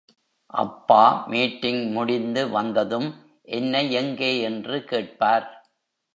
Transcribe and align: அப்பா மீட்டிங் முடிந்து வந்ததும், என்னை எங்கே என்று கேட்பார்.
அப்பா 0.53 1.25
மீட்டிங் 1.27 1.91
முடிந்து 1.91 2.49
வந்ததும், 2.49 3.09
என்னை 3.41 3.91
எங்கே 3.91 4.41
என்று 4.41 4.83
கேட்பார். 4.83 5.47